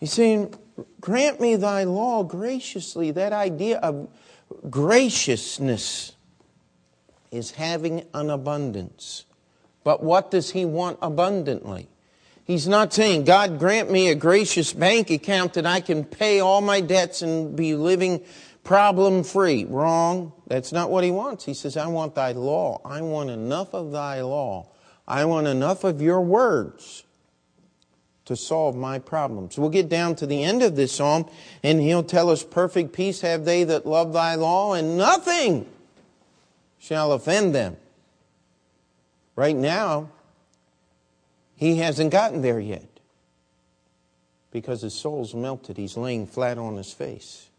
[0.00, 0.54] He's saying,
[1.00, 3.12] grant me thy law graciously.
[3.12, 4.08] That idea of
[4.68, 6.16] graciousness
[7.30, 9.24] is having an abundance.
[9.84, 11.86] But what does he want abundantly?
[12.42, 16.60] He's not saying, God, grant me a gracious bank account that I can pay all
[16.60, 18.24] my debts and be living
[18.64, 19.64] problem free.
[19.64, 20.32] Wrong.
[20.46, 21.44] That's not what he wants.
[21.44, 22.80] He says, I want thy law.
[22.84, 24.68] I want enough of thy law.
[25.06, 27.04] I want enough of your words
[28.26, 29.58] to solve my problems.
[29.58, 31.28] We'll get down to the end of this psalm,
[31.64, 35.66] and he'll tell us, Perfect peace have they that love thy law, and nothing
[36.78, 37.76] shall offend them.
[39.34, 40.10] Right now,
[41.56, 42.88] he hasn't gotten there yet
[44.50, 45.76] because his soul's melted.
[45.76, 47.49] He's laying flat on his face.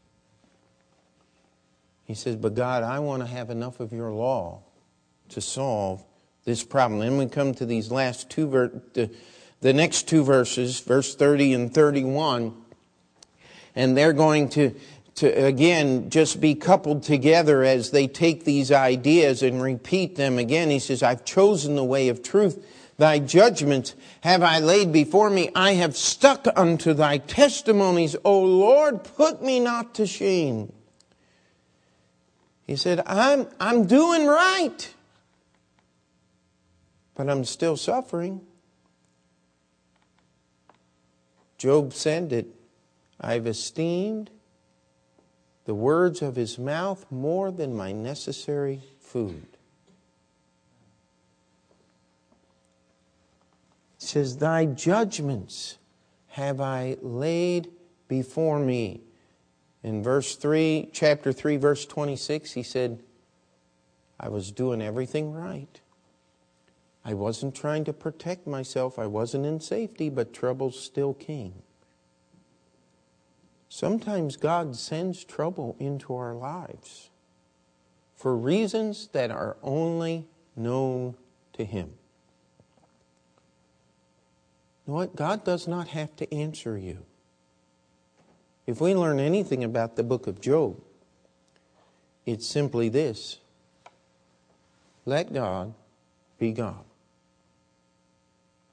[2.06, 4.62] He says, But God, I want to have enough of your law
[5.30, 6.04] to solve
[6.44, 7.00] this problem.
[7.00, 9.10] Then we come to these last two, ver- the,
[9.62, 12.54] the next two verses, verse 30 and 31,
[13.76, 14.74] and they're going to,
[15.16, 20.70] to again just be coupled together as they take these ideas and repeat them again.
[20.70, 22.66] He says, I've chosen the way of truth.
[22.98, 25.50] Thy judgments have I laid before me.
[25.56, 28.16] I have stuck unto thy testimonies.
[28.24, 30.72] O Lord, put me not to shame.
[32.72, 34.94] He said, I'm, I'm doing right,
[37.16, 38.40] but I'm still suffering.
[41.58, 42.46] Job said that
[43.20, 44.30] I've esteemed
[45.66, 49.48] the words of his mouth more than my necessary food.
[54.00, 55.78] He says, Thy judgments
[56.28, 57.70] have I laid
[58.08, 59.02] before me.
[59.84, 63.02] In verse 3, chapter 3, verse 26, he said,
[64.20, 65.82] I was doing everything right.
[67.04, 69.00] I wasn't trying to protect myself.
[69.00, 71.64] I wasn't in safety, but trouble still came.
[73.70, 77.10] Sometimes God sends trouble into our lives
[78.16, 81.16] for reasons that are only known
[81.54, 81.90] to Him.
[84.86, 85.16] You know what?
[85.16, 87.06] God does not have to answer you.
[88.68, 90.80] If we learn anything about the book of Job,
[92.26, 93.38] it's simply this
[95.06, 95.74] let God
[96.38, 96.84] be God.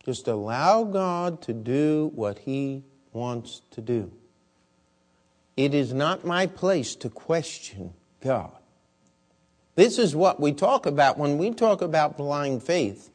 [0.04, 4.12] Just allow God to do what He wants to do.
[5.56, 8.52] It is not my place to question God.
[9.74, 13.10] This is what we talk about when we talk about blind faith.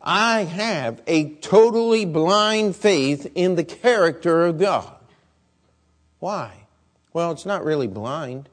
[0.00, 4.92] I have a totally blind faith in the character of God.
[6.22, 6.68] Why?
[7.12, 8.48] Well, it's not really blind.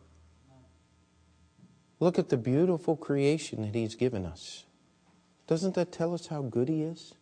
[1.99, 4.65] Look at the beautiful creation that He's given us.
[5.45, 7.13] Doesn't that tell us how good He is?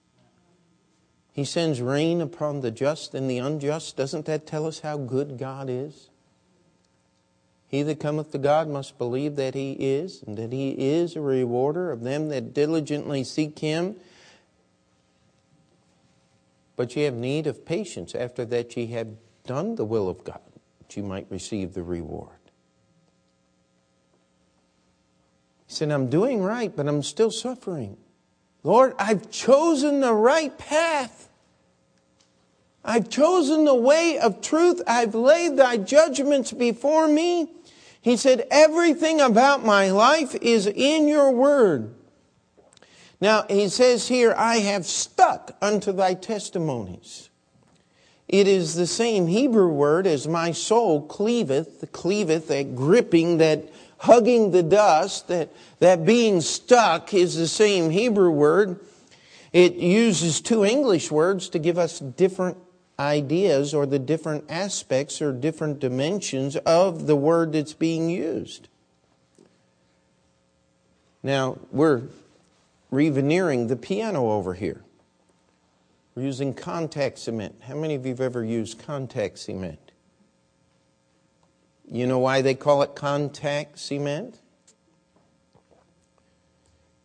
[1.33, 3.97] He sends rain upon the just and the unjust.
[3.97, 6.11] Doesn't that tell us how good God is?
[7.67, 11.21] He that cometh to God must believe that He is, and that He is a
[11.21, 13.97] rewarder of them that diligently seek Him.
[16.77, 19.09] But ye have need of patience after that ye have
[19.47, 20.41] done the will of God,
[20.77, 22.37] that you might receive the reward.
[25.65, 27.97] He said, I'm doing right, but I'm still suffering.
[28.63, 31.29] Lord, I've chosen the right path.
[32.85, 34.81] I've chosen the way of truth.
[34.87, 37.49] I've laid thy judgments before me.
[38.01, 41.93] He said, Everything about my life is in your word.
[43.19, 47.26] Now, he says here, I have stuck unto thy testimonies.
[48.27, 53.69] It is the same Hebrew word as my soul cleaveth, cleaveth, that gripping, that
[53.99, 55.49] hugging the dust, that,
[55.79, 58.79] that being stuck is the same Hebrew word.
[59.53, 62.57] It uses two English words to give us different
[62.99, 68.67] ideas or the different aspects or different dimensions of the word that's being used.
[71.23, 72.03] Now, we're
[72.91, 74.83] reveneering the piano over here.
[76.17, 77.61] We're using contact cement.
[77.61, 79.91] How many of you have ever used contact cement?
[81.87, 84.39] You know why they call it contact cement?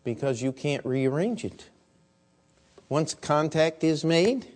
[0.03, 1.69] Because you can't rearrange it.
[2.89, 4.47] Once contact is made,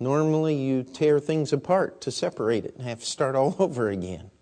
[0.00, 4.32] normally you tear things apart to separate it and have to start all over again.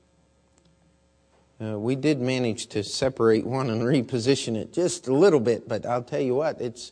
[1.63, 5.85] Uh, we did manage to separate one and reposition it just a little bit, but
[5.85, 6.91] I'll tell you what, it's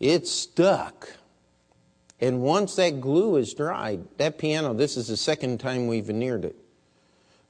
[0.00, 1.10] it's stuck.
[2.20, 6.44] And once that glue is dried, that piano, this is the second time we veneered
[6.44, 6.56] it.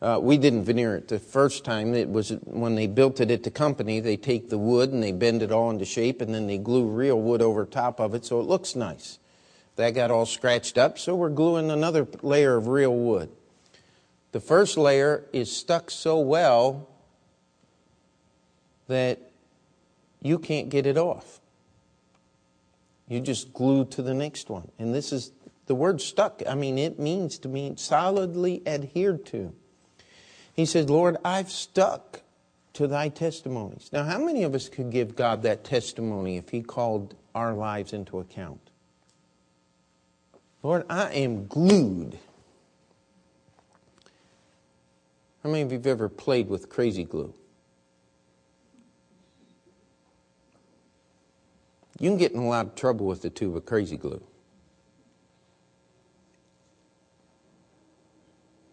[0.03, 1.95] Uh, we didn't veneer it the first time.
[1.95, 4.01] It was when they built it at the company.
[4.01, 6.87] They take the wood and they bend it all into shape, and then they glue
[6.87, 9.19] real wood over top of it so it looks nice.
[9.77, 13.31] That got all scratched up, so we're gluing another layer of real wood.
[14.33, 16.89] The first layer is stuck so well
[18.89, 19.19] that
[20.23, 21.41] you can't get it off.
[23.11, 24.71] You just glue to the next one.
[24.79, 25.33] And this is
[25.67, 26.43] the word stuck.
[26.49, 29.53] I mean, it means to mean solidly adhered to.
[30.55, 32.23] He says, Lord, I've stuck
[32.75, 33.91] to thy testimonies.
[33.93, 37.93] Now, how many of us could give God that testimony if he called our lives
[37.93, 38.71] into account?
[40.63, 42.17] Lord, I am glued.
[45.43, 47.35] How many of you have ever played with crazy glue?
[52.01, 54.23] You can get in a lot of trouble with the tube of crazy glue.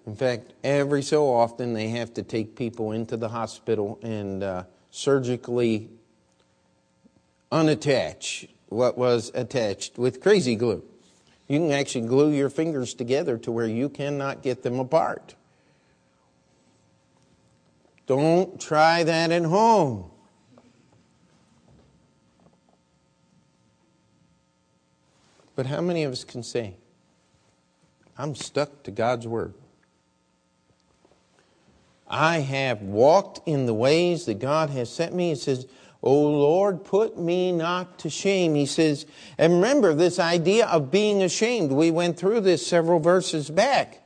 [0.07, 4.63] In fact, every so often they have to take people into the hospital and uh,
[4.89, 5.89] surgically
[7.51, 10.82] unattach what was attached with crazy glue.
[11.49, 15.36] You can actually glue your fingers together to where you cannot get them apart.
[18.05, 20.09] Don't try that at home.
[25.58, 26.76] But how many of us can say,
[28.16, 29.55] I'm stuck to God's Word?
[32.08, 35.30] I have walked in the ways that God has sent me.
[35.30, 35.66] He says,
[36.03, 38.53] O Lord, put me not to shame.
[38.53, 39.08] He says,
[39.39, 41.72] and remember this idea of being ashamed.
[41.72, 44.03] We went through this several verses back.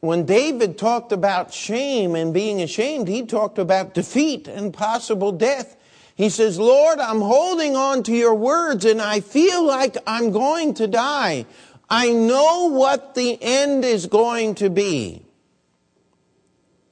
[0.00, 5.76] When David talked about shame and being ashamed, he talked about defeat and possible death.
[6.14, 10.74] He says, Lord, I'm holding on to your words and I feel like I'm going
[10.74, 11.46] to die.
[11.88, 15.24] I know what the end is going to be.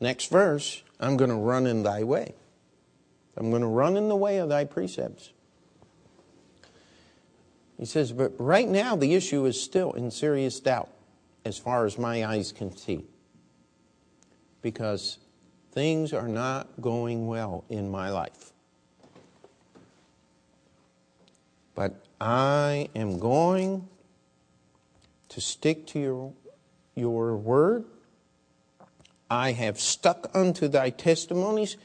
[0.01, 2.35] Next verse, I'm going to run in thy way.
[3.37, 5.33] I'm going to run in the way of thy precepts.
[7.79, 10.91] He says, but right now the issue is still in serious doubt
[11.47, 13.05] as far as my eyes can see.
[14.61, 15.19] Because
[15.73, 18.50] things are not going well in my life.
[21.75, 23.89] But I am going
[25.31, 26.33] to stick to your,
[26.95, 27.85] your word
[29.31, 31.77] I have stuck unto thy testimonies.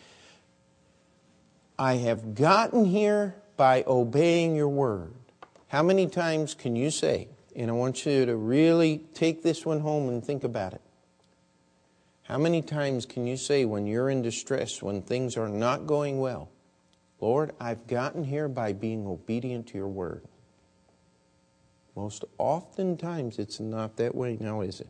[1.77, 5.13] I have gotten here by obeying your word.
[5.67, 9.81] How many times can you say, and I want you to really take this one
[9.81, 10.81] home and think about it.
[12.23, 16.19] How many times can you say when you're in distress, when things are not going
[16.19, 16.49] well,
[17.21, 20.23] Lord, I've gotten here by being obedient to your word?
[21.95, 24.87] Most oftentimes it's not that way now, is it?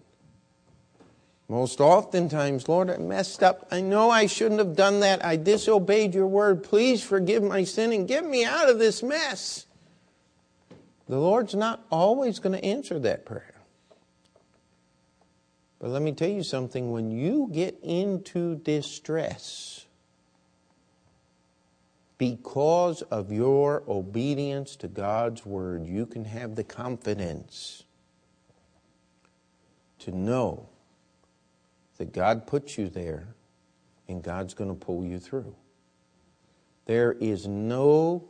[1.47, 3.67] Most oftentimes, Lord, I messed up.
[3.69, 5.23] I know I shouldn't have done that.
[5.23, 6.63] I disobeyed your word.
[6.63, 9.67] Please forgive my sin and get me out of this mess.
[11.07, 13.53] The Lord's not always going to answer that prayer.
[15.77, 19.84] But let me tell you something when you get into distress
[22.17, 27.83] because of your obedience to God's word, you can have the confidence
[29.99, 30.69] to know
[31.97, 33.27] that God put you there
[34.07, 35.55] and God's going to pull you through.
[36.85, 38.23] There is no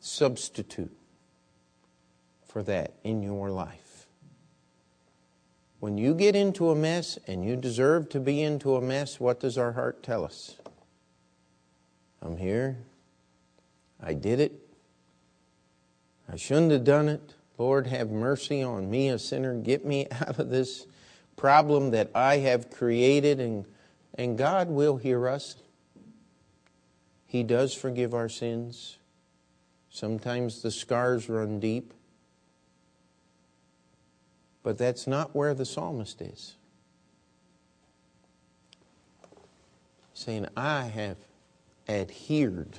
[0.00, 0.94] substitute
[2.46, 4.06] for that in your life.
[5.80, 9.40] When you get into a mess and you deserve to be into a mess, what
[9.40, 10.56] does our heart tell us?
[12.22, 12.78] I'm here.
[14.00, 14.52] I did it.
[16.30, 17.34] I shouldn't have done it.
[17.58, 19.54] Lord, have mercy on me, a sinner.
[19.54, 20.86] Get me out of this
[21.36, 23.40] problem that I have created.
[23.40, 23.66] And,
[24.14, 25.56] and God will hear us.
[27.26, 28.98] He does forgive our sins.
[29.90, 31.92] Sometimes the scars run deep.
[34.62, 36.54] But that's not where the psalmist is.
[40.14, 41.16] Saying, I have
[41.88, 42.78] adhered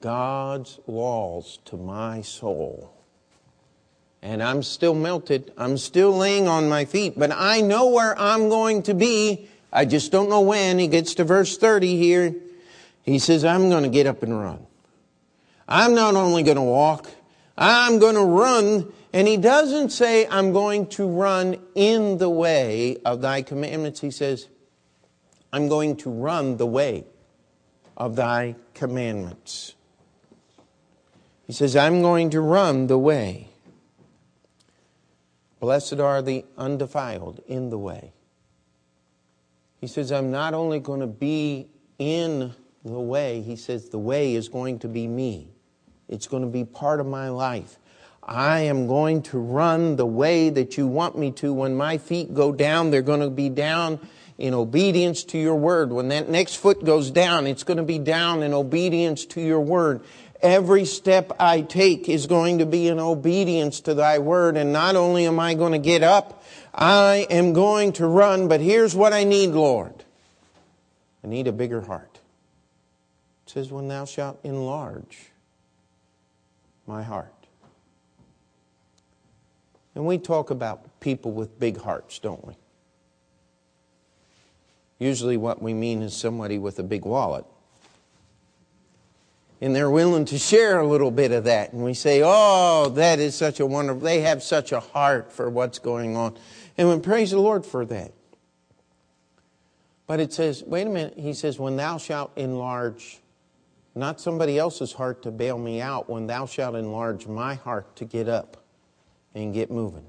[0.00, 2.92] God's laws to my soul.
[4.22, 5.52] And I'm still melted.
[5.56, 9.48] I'm still laying on my feet, but I know where I'm going to be.
[9.72, 10.78] I just don't know when.
[10.78, 12.34] He gets to verse 30 here.
[13.02, 14.66] He says, I'm going to get up and run.
[15.68, 17.10] I'm not only going to walk,
[17.56, 18.92] I'm going to run.
[19.12, 24.00] And he doesn't say, I'm going to run in the way of thy commandments.
[24.00, 24.48] He says,
[25.52, 27.04] I'm going to run the way
[27.96, 29.74] of thy commandments.
[31.46, 33.48] He says, I'm going to run the way.
[35.60, 38.12] Blessed are the undefiled in the way.
[39.80, 41.68] He says, I'm not only going to be
[41.98, 45.48] in the way, he says, the way is going to be me.
[46.08, 47.78] It's going to be part of my life.
[48.22, 51.52] I am going to run the way that you want me to.
[51.52, 54.00] When my feet go down, they're going to be down
[54.38, 55.92] in obedience to your word.
[55.92, 59.60] When that next foot goes down, it's going to be down in obedience to your
[59.60, 60.00] word.
[60.40, 64.56] Every step I take is going to be in obedience to thy word.
[64.56, 68.46] And not only am I going to get up, I am going to run.
[68.46, 70.04] But here's what I need, Lord.
[71.24, 72.20] I need a bigger heart.
[73.44, 75.30] It says, when thou shalt enlarge
[76.86, 77.34] my heart.
[79.96, 82.54] And we talk about people with big hearts, don't we?
[84.98, 87.44] Usually, what we mean is somebody with a big wallet
[89.60, 91.72] and they're willing to share a little bit of that.
[91.72, 95.50] And we say, oh, that is such a wonderful, they have such a heart for
[95.50, 96.38] what's going on.
[96.76, 98.12] And we praise the Lord for that.
[100.06, 103.18] But it says, wait a minute, he says, when thou shalt enlarge,
[103.94, 108.04] not somebody else's heart to bail me out, when thou shalt enlarge my heart to
[108.04, 108.56] get up
[109.34, 110.06] and get moving.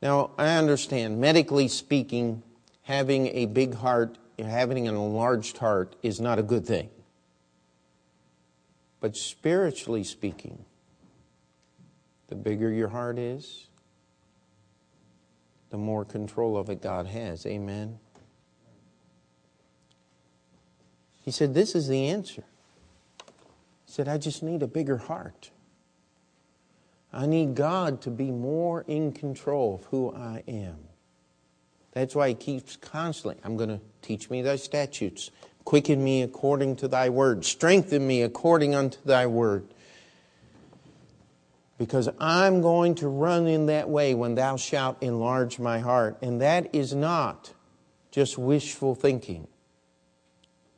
[0.00, 2.42] Now, I understand, medically speaking,
[2.86, 6.88] having a big heart, having an enlarged heart is not a good thing.
[9.00, 10.64] But spiritually speaking,
[12.28, 13.66] the bigger your heart is,
[15.70, 17.44] the more control of it God has.
[17.44, 17.98] Amen.
[21.22, 22.44] He said, This is the answer.
[23.84, 25.50] He said, I just need a bigger heart.
[27.12, 30.85] I need God to be more in control of who I am.
[31.96, 35.30] That's why he keeps constantly, I'm going to teach me thy statutes.
[35.64, 37.42] Quicken me according to thy word.
[37.42, 39.64] Strengthen me according unto thy word.
[41.78, 46.18] Because I'm going to run in that way when thou shalt enlarge my heart.
[46.20, 47.54] And that is not
[48.10, 49.48] just wishful thinking.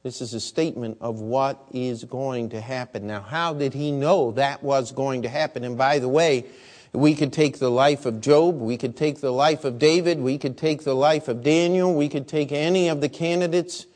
[0.05, 3.09] This is a statement of what is going to happen.
[3.09, 5.65] Now, how did he know that was going to happen?
[5.65, 6.47] And by the way,
[6.93, 10.39] we could take the life of Job, we could take the life of David, we
[10.39, 13.87] could take the life of Daniel, we could take any of the candidates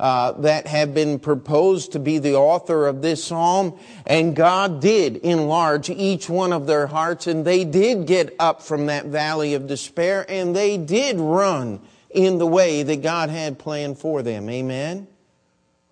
[0.00, 3.78] uh, that have been proposed to be the author of this psalm.
[4.06, 8.86] And God did enlarge each one of their hearts, and they did get up from
[8.86, 13.98] that valley of despair, and they did run in the way that God had planned
[13.98, 14.48] for them.
[14.48, 15.06] Amen?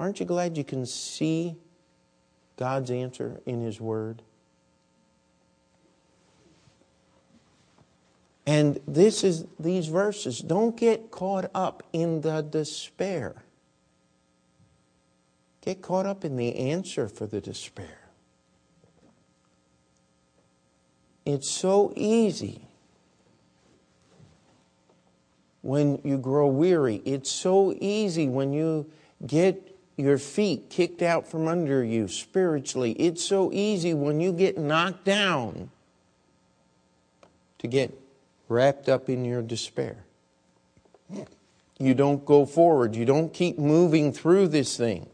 [0.01, 1.57] Aren't you glad you can see
[2.57, 4.23] God's answer in His Word?
[8.49, 10.39] And this is these verses.
[10.39, 13.43] Don't get caught up in the despair.
[15.61, 18.09] Get caught up in the answer for the despair.
[21.27, 22.63] It's so easy
[25.61, 27.03] when you grow weary.
[27.05, 28.91] It's so easy when you
[29.27, 32.93] get your feet kicked out from under you spiritually.
[32.93, 35.69] It's so easy when you get knocked down
[37.59, 38.08] to get
[38.49, 40.05] wrapped up in your despair.
[41.79, 42.97] You don't go forward.
[42.97, 45.09] You don't keep moving through this thing.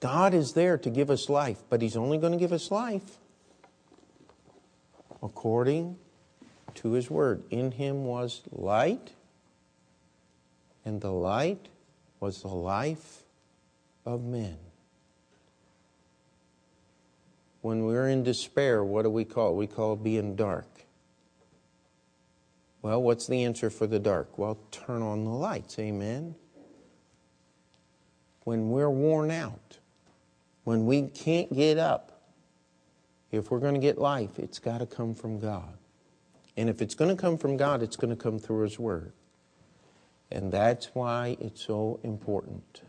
[0.00, 3.18] God is there to give us life, but He's only going to give us life
[5.22, 5.96] according
[6.74, 7.42] to His Word.
[7.50, 9.12] In Him was light,
[10.84, 11.68] and the light
[12.20, 13.22] was the life
[14.04, 14.58] of men.
[17.62, 19.56] When we're in despair, what do we call?
[19.56, 20.66] We call being dark.
[22.84, 24.36] Well, what's the answer for the dark?
[24.36, 25.78] Well, turn on the lights.
[25.78, 26.34] Amen.
[28.44, 29.78] when we're worn out,
[30.64, 32.20] when we can't get up,
[33.32, 35.78] if we're going to get life, it's got to come from God.
[36.58, 39.14] And if it's going to come from God, it's going to come through His Word.
[40.30, 42.82] And that's why it's so important.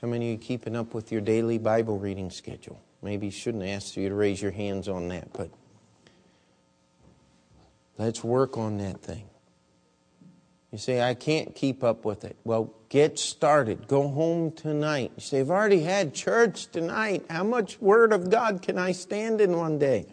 [0.00, 2.80] How many of you keeping up with your daily Bible reading schedule?
[3.02, 5.50] Maybe shouldn't ask you to raise your hands on that, but
[7.98, 9.28] let's work on that thing.
[10.72, 12.36] You say, I can't keep up with it.
[12.44, 13.88] Well, get started.
[13.88, 15.12] Go home tonight.
[15.16, 17.24] You say, I've already had church tonight.
[17.30, 20.06] How much Word of God can I stand in one day?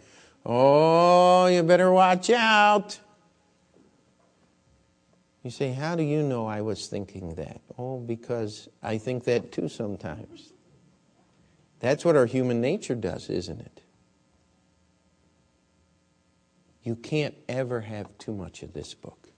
[0.46, 3.00] Oh, you better watch out.
[5.44, 7.62] You say, How do you know I was thinking that?
[7.78, 10.54] Oh, because I think that too sometimes.
[11.80, 13.82] That's what our human nature does, isn't it?
[16.86, 19.30] You can't ever have too much of this book.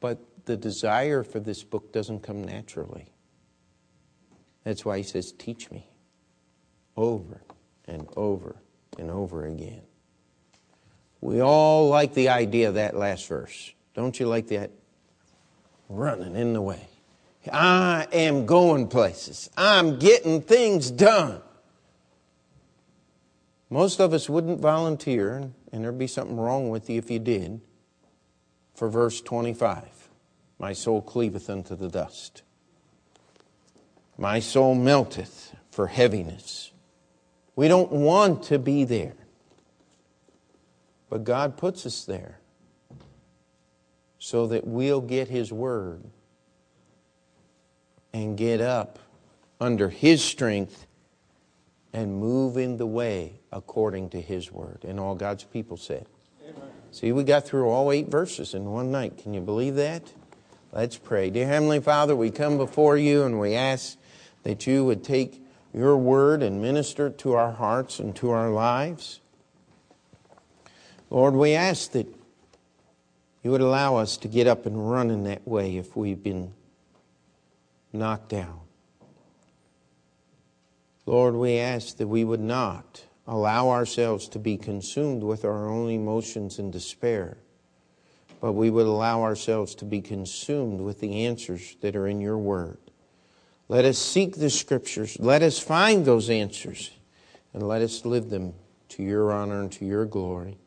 [0.00, 3.06] But the desire for this book doesn't come naturally.
[4.64, 5.90] That's why he says, Teach me
[6.96, 7.42] over
[7.84, 8.56] and over
[8.98, 9.82] and over again.
[11.20, 13.74] We all like the idea of that last verse.
[13.92, 14.70] Don't you like that?
[15.90, 16.88] Running in the way.
[17.52, 19.50] I am going places.
[19.54, 21.42] I'm getting things done.
[23.68, 27.60] Most of us wouldn't volunteer, and there'd be something wrong with you if you did,
[28.74, 30.08] for verse 25.
[30.58, 32.42] My soul cleaveth unto the dust.
[34.16, 36.72] My soul melteth for heaviness.
[37.54, 39.16] We don't want to be there.
[41.10, 42.40] But God puts us there
[44.18, 46.04] so that we'll get His Word
[48.12, 48.98] and get up
[49.60, 50.86] under His strength
[51.96, 54.84] and move in the way according to His Word.
[54.86, 56.06] And all God's people said.
[56.46, 56.68] Amen.
[56.90, 59.16] See, we got through all eight verses in one night.
[59.16, 60.12] Can you believe that?
[60.72, 61.30] Let's pray.
[61.30, 63.96] Dear Heavenly Father, we come before you and we ask
[64.42, 65.42] that you would take
[65.72, 69.20] your word and minister to our hearts and to our lives.
[71.08, 72.06] Lord, we ask that
[73.42, 76.52] you would allow us to get up and run in that way if we've been
[77.90, 78.65] knocked down.
[81.06, 85.88] Lord, we ask that we would not allow ourselves to be consumed with our own
[85.88, 87.38] emotions and despair,
[88.40, 92.38] but we would allow ourselves to be consumed with the answers that are in your
[92.38, 92.78] word.
[93.68, 95.16] Let us seek the scriptures.
[95.20, 96.90] Let us find those answers
[97.52, 98.54] and let us live them
[98.90, 100.58] to your honor and to your glory.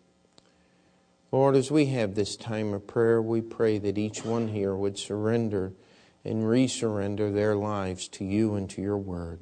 [1.31, 4.97] Lord, as we have this time of prayer, we pray that each one here would
[4.97, 5.73] surrender
[6.25, 9.39] and resurrender their lives to you and to your word.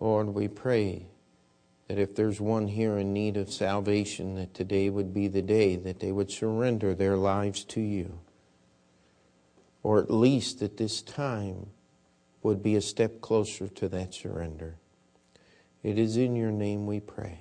[0.00, 1.06] Lord, we pray
[1.88, 5.76] that if there's one here in need of salvation, that today would be the day
[5.76, 8.20] that they would surrender their lives to you.
[9.82, 11.68] Or at least that this time
[12.42, 14.76] would be a step closer to that surrender.
[15.82, 17.40] It is in your name we pray.